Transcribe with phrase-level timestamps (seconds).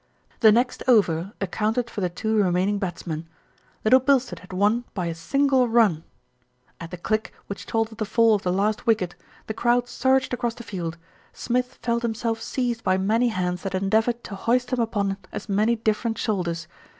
[0.39, 3.29] The next over accounted for the two remaining bats men.
[3.85, 6.03] Little Bilstead had won by a single run!
[6.79, 9.13] At the "click" which told of the fall of the last wicket,
[9.45, 10.97] the crowd surged across the field.
[11.33, 15.75] Smith felt himself seized by many hands that endeavoured to hoist him upon as many
[15.75, 16.67] different shoulders.